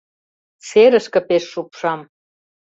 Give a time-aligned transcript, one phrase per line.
[0.67, 1.99] Серышке пеш шупшам.